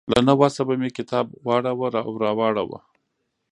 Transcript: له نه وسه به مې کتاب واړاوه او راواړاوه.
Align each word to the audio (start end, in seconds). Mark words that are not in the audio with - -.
له 0.13 0.19
نه 0.27 0.33
وسه 0.41 0.61
به 0.67 0.73
مې 0.81 0.89
کتاب 0.97 1.25
واړاوه 1.47 1.89
او 2.07 2.11
راواړاوه. 2.23 2.79